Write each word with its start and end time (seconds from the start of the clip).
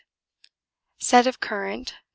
Set 0.99 1.27
of 1.27 1.39
current 1.39 1.93
N. 1.93 1.99